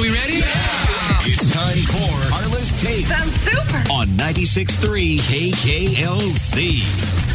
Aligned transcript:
right, 0.00 0.10
we 0.10 0.16
ready? 0.16 0.38
Yeah. 0.38 0.46
It's 1.22 1.52
time 1.52 1.76
for 1.86 2.30
Carla's 2.30 2.72
Take 2.82 3.06
Sounds 3.06 3.34
super. 3.34 3.76
on 3.92 4.06
96.3 4.16 5.18
KKLZ. 5.18 6.80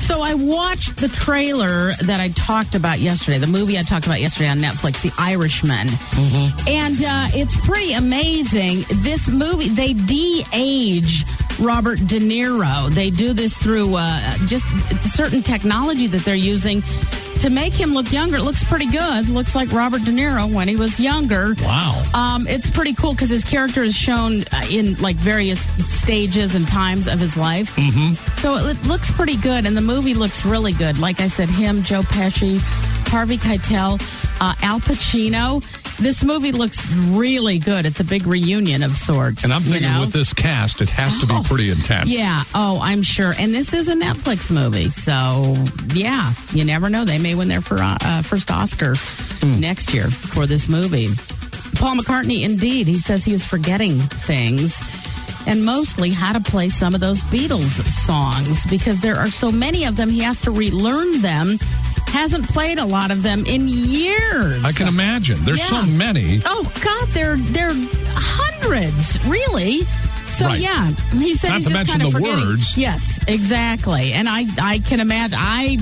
So 0.00 0.20
I 0.20 0.34
watched 0.34 0.96
the 0.96 1.08
trailer 1.08 1.92
that 2.02 2.20
I 2.20 2.28
talked 2.30 2.74
about 2.74 2.98
yesterday, 2.98 3.38
the 3.38 3.46
movie 3.46 3.78
I 3.78 3.82
talked 3.82 4.06
about 4.06 4.20
yesterday 4.20 4.48
on 4.48 4.58
Netflix, 4.58 5.02
The 5.02 5.12
Irishman. 5.18 5.88
And 6.68 7.02
uh, 7.02 7.28
it's 7.34 7.56
pretty 7.64 7.92
amazing. 7.92 8.84
This 9.02 9.28
movie, 9.28 9.68
they 9.68 9.92
de 9.92 10.44
age 10.52 11.24
Robert 11.62 11.98
De 12.06 12.18
Niro. 12.18 12.90
They 12.90 13.10
do 13.10 13.32
this 13.32 13.56
through 13.56 13.94
uh, 13.94 14.36
just 14.46 14.66
certain 15.02 15.42
technology 15.42 16.08
that 16.08 16.24
they're 16.24 16.34
using 16.34 16.82
to 17.40 17.50
make 17.50 17.72
him 17.72 17.92
look 17.92 18.12
younger. 18.12 18.36
It 18.36 18.42
looks 18.42 18.62
pretty 18.64 18.90
good. 18.90 19.28
Looks 19.28 19.54
like 19.54 19.72
Robert 19.72 20.04
De 20.04 20.12
Niro 20.12 20.52
when 20.52 20.68
he 20.68 20.76
was 20.76 21.00
younger. 21.00 21.54
Wow. 21.62 22.02
Um, 22.14 22.46
it's 22.46 22.70
pretty 22.70 22.94
cool 22.94 23.12
because 23.12 23.30
his 23.30 23.44
character 23.44 23.82
is 23.82 23.96
shown 23.96 24.42
uh, 24.52 24.64
in 24.70 24.94
like 25.00 25.16
various 25.16 25.60
stages 25.88 26.54
and 26.54 26.66
times 26.66 27.06
of 27.06 27.18
his 27.18 27.36
life. 27.36 27.74
Mm-hmm. 27.76 28.14
So 28.40 28.56
it, 28.56 28.76
it 28.76 28.86
looks 28.86 29.10
pretty 29.10 29.36
good, 29.36 29.66
and 29.66 29.76
the 29.76 29.82
movie 29.82 30.14
looks 30.14 30.44
really 30.44 30.72
good. 30.72 30.98
Like 30.98 31.20
I 31.20 31.26
said, 31.28 31.48
him, 31.48 31.82
Joe 31.82 32.02
Pesci, 32.02 32.60
Harvey 33.08 33.38
Keitel, 33.38 34.00
uh, 34.40 34.54
Al 34.62 34.80
Pacino. 34.80 35.62
This 36.00 36.24
movie 36.24 36.52
looks 36.52 36.84
really 36.90 37.58
good. 37.58 37.86
It's 37.86 38.00
a 38.00 38.04
big 38.04 38.26
reunion 38.26 38.82
of 38.82 38.96
sorts. 38.96 39.44
And 39.44 39.52
I'm 39.52 39.62
you 39.62 39.72
thinking 39.72 39.90
know? 39.92 40.00
with 40.00 40.12
this 40.12 40.32
cast, 40.32 40.80
it 40.80 40.90
has 40.90 41.20
to 41.20 41.26
be 41.26 41.34
Oh. 41.34 41.42
pretty 41.44 41.70
intense. 41.70 42.08
Yeah. 42.08 42.42
Oh, 42.54 42.80
I'm 42.82 43.02
sure. 43.02 43.34
And 43.38 43.54
this 43.54 43.72
is 43.72 43.88
a 43.88 43.94
Netflix 43.94 44.50
movie, 44.50 44.90
so 44.90 45.54
yeah, 45.94 46.32
you 46.52 46.64
never 46.64 46.88
know. 46.90 47.04
They 47.04 47.18
may 47.18 47.34
win 47.34 47.48
their 47.48 47.62
uh, 47.70 48.22
first 48.22 48.50
Oscar 48.50 48.94
next 49.58 49.94
year 49.94 50.10
for 50.10 50.46
this 50.46 50.68
movie. 50.68 51.08
Paul 51.76 51.96
McCartney, 51.96 52.44
indeed, 52.44 52.86
he 52.88 52.96
says 52.98 53.24
he 53.24 53.32
is 53.34 53.44
forgetting 53.44 53.98
things. 53.98 54.82
And 55.44 55.64
mostly 55.64 56.10
how 56.10 56.32
to 56.32 56.40
play 56.40 56.68
some 56.68 56.94
of 56.94 57.00
those 57.00 57.20
Beatles 57.24 57.82
songs 58.06 58.64
because 58.66 59.00
there 59.00 59.16
are 59.16 59.26
so 59.28 59.50
many 59.50 59.84
of 59.84 59.96
them, 59.96 60.08
he 60.08 60.20
has 60.20 60.40
to 60.42 60.52
relearn 60.52 61.20
them. 61.20 61.58
Hasn't 62.12 62.46
played 62.48 62.78
a 62.78 62.84
lot 62.84 63.10
of 63.10 63.22
them 63.22 63.44
in 63.46 63.68
years. 63.68 64.62
I 64.64 64.72
can 64.72 64.86
imagine. 64.86 65.42
There's 65.44 65.62
so 65.62 65.82
many. 65.82 66.42
Oh 66.44 66.70
God, 66.82 67.08
they're 67.08 67.36
they're 67.36 67.72
hundreds, 68.14 69.22
really. 69.24 69.80
So 70.26 70.46
Right. 70.46 70.60
yeah, 70.60 70.88
he 71.12 71.34
said 71.34 71.48
Not 71.50 71.56
he's 71.60 71.68
just 71.70 71.90
kind 71.90 72.02
of 72.02 72.12
forgetting. 72.12 72.46
words. 72.46 72.76
Yes, 72.76 73.18
exactly. 73.28 74.12
And 74.12 74.28
I 74.28 74.46
I 74.60 74.78
can 74.80 75.00
imagine 75.00 75.38
I. 75.40 75.78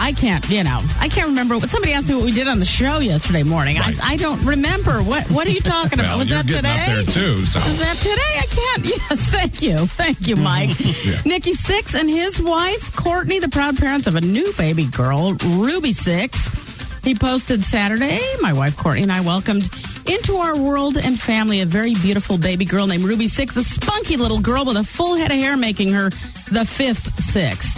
I 0.00 0.12
can't, 0.12 0.48
you 0.48 0.62
know, 0.62 0.80
I 1.00 1.08
can't 1.08 1.26
remember. 1.28 1.58
What 1.58 1.70
somebody 1.70 1.92
asked 1.92 2.08
me 2.08 2.14
what 2.14 2.24
we 2.24 2.30
did 2.32 2.46
on 2.48 2.60
the 2.60 2.64
show 2.64 2.98
yesterday 3.00 3.42
morning. 3.42 3.76
Right. 3.78 3.98
I, 4.02 4.12
I 4.12 4.16
don't 4.16 4.40
remember. 4.44 5.02
What 5.02 5.28
What 5.30 5.46
are 5.46 5.50
you 5.50 5.60
talking 5.60 5.98
about? 6.00 6.16
Was 6.18 6.28
that 6.30 6.46
today? 6.46 7.04
too, 7.12 7.44
so. 7.46 7.60
Was 7.60 7.78
that 7.80 7.96
today? 7.96 8.38
I 8.38 8.46
can't. 8.46 8.78
Yes, 9.10 9.28
thank 9.28 9.60
you, 9.62 9.86
thank 9.86 10.26
you, 10.26 10.36
Mike. 10.36 10.70
Yeah. 11.04 11.20
Nikki 11.24 11.52
Sixx 11.52 11.98
and 11.98 12.08
his 12.08 12.40
wife 12.40 12.94
Courtney, 12.96 13.38
the 13.38 13.48
proud 13.48 13.76
parents 13.78 14.06
of 14.06 14.14
a 14.14 14.20
new 14.20 14.52
baby 14.56 14.86
girl, 14.86 15.32
Ruby 15.34 15.92
Sixx. 15.92 17.04
He 17.04 17.14
posted 17.14 17.62
Saturday. 17.64 18.20
My 18.40 18.52
wife 18.52 18.76
Courtney 18.76 19.02
and 19.02 19.12
I 19.12 19.20
welcomed 19.20 19.70
into 20.08 20.36
our 20.36 20.56
world 20.58 20.96
and 20.96 21.18
family 21.18 21.60
a 21.60 21.66
very 21.66 21.94
beautiful 21.94 22.36
baby 22.38 22.64
girl 22.64 22.86
named 22.86 23.04
Ruby 23.04 23.26
Sixx, 23.26 23.56
a 23.56 23.62
spunky 23.62 24.16
little 24.16 24.40
girl 24.40 24.64
with 24.64 24.76
a 24.76 24.84
full 24.84 25.14
head 25.16 25.30
of 25.30 25.38
hair, 25.38 25.56
making 25.56 25.92
her 25.92 26.10
the 26.50 26.64
fifth 26.66 27.22
sixth 27.22 27.77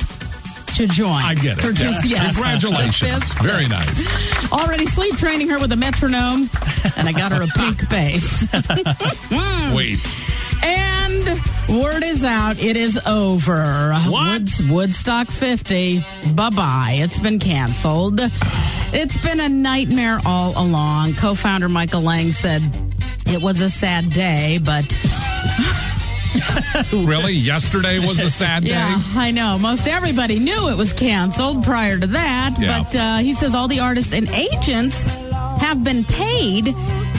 to 0.80 0.86
join. 0.94 1.22
I 1.22 1.34
get 1.34 1.58
it. 1.58 1.64
Her 1.64 1.72
two- 1.72 1.84
Yeah. 1.84 2.22
yes, 2.24 2.34
Congratulations. 2.36 3.24
Very 3.42 3.68
nice. 3.68 4.50
Already 4.52 4.86
sleep 4.86 5.16
training 5.18 5.48
her 5.50 5.58
with 5.58 5.70
a 5.72 5.76
metronome, 5.76 6.48
and 6.96 7.08
I 7.08 7.12
got 7.12 7.32
her 7.32 7.42
a 7.42 7.46
pink 7.46 7.88
bass. 7.90 8.48
Wait. 9.74 9.98
And 10.62 11.26
word 11.68 12.02
is 12.02 12.22
out, 12.24 12.58
it 12.58 12.76
is 12.76 12.98
over. 13.06 13.94
What? 14.08 14.32
Woods, 14.40 14.62
Woodstock 14.62 15.30
50, 15.30 16.00
bye 16.34 16.50
bye. 16.50 16.92
It's 16.98 17.18
been 17.18 17.38
canceled. 17.38 18.20
It's 18.92 19.16
been 19.18 19.40
a 19.40 19.48
nightmare 19.48 20.20
all 20.26 20.52
along. 20.62 21.14
Co 21.14 21.34
founder 21.34 21.68
Michael 21.68 22.02
Lang 22.02 22.32
said 22.32 22.62
it 23.26 23.40
was 23.42 23.60
a 23.60 23.70
sad 23.70 24.12
day, 24.12 24.58
but 24.62 24.84
Really? 26.92 27.32
Yesterday 27.32 27.98
was 27.98 28.20
a 28.20 28.30
sad 28.30 28.64
day? 28.64 28.70
yeah, 28.70 29.02
I 29.14 29.30
know. 29.30 29.58
Most 29.58 29.86
everybody 29.88 30.38
knew 30.38 30.68
it 30.68 30.76
was 30.76 30.92
canceled 30.92 31.64
prior 31.64 31.98
to 31.98 32.06
that, 32.08 32.56
Yeah. 32.58 32.82
but 32.82 32.94
uh, 32.96 33.16
he 33.18 33.32
says 33.34 33.54
all 33.54 33.68
the 33.68 33.80
artists 33.80 34.12
and 34.12 34.28
agents 34.30 35.02
have 35.60 35.82
been 35.84 36.04
paid. 36.04 36.74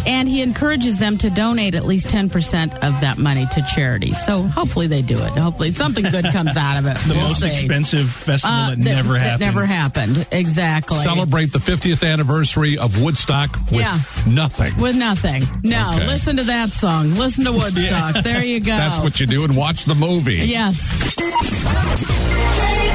And 0.06 0.28
he 0.28 0.42
encourages 0.42 1.00
them 1.00 1.18
to 1.20 1.30
donate 1.30 1.76
at 1.76 1.86
least 1.86 2.08
10% 2.08 2.74
of 2.84 3.00
that 3.02 3.18
money 3.18 3.46
to 3.54 3.62
charity. 3.74 4.14
So 4.14 4.42
hopefully 4.44 4.88
they 4.88 5.02
do 5.02 5.14
it. 5.16 5.30
Hopefully 5.32 5.74
something 5.74 6.04
good 6.10 6.26
comes 6.26 6.58
out 6.58 6.78
of 6.78 6.86
it. 6.88 6.98
The 7.08 7.14
We'll 7.14 7.28
most 7.30 7.42
see. 7.42 7.50
expensive 7.50 8.10
festival 8.10 8.56
Uh, 8.56 8.70
that, 8.72 8.78
never 8.80 9.14
that 9.14 9.20
happened. 9.20 9.40
never 9.42 9.66
happened. 9.66 10.28
Exactly. 10.32 10.98
Celebrate 11.00 11.52
the 11.52 11.60
50th 11.60 12.04
anniversary 12.10 12.78
of 12.78 13.00
Woodstock 13.02 13.60
with 13.72 13.82
Yeah. 13.82 14.00
nothing. 14.28 14.76
With 14.78 14.96
nothing. 14.96 15.48
No. 15.64 15.92
Okay. 15.96 16.08
Listen 16.08 16.38
to 16.38 16.44
that 16.46 16.74
song. 16.74 17.16
Listen 17.16 17.46
to 17.46 17.52
Woodstock. 17.52 18.24
There 18.24 18.44
you 18.44 18.60
go. 18.60 18.76
That's 18.76 19.00
what 19.00 19.20
you 19.20 19.28
do 19.28 19.44
and 19.44 19.56
watch 19.56 19.86
the 19.86 19.96
movie. 19.96 20.38
Yes. 20.46 21.14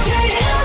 K 0.05 0.56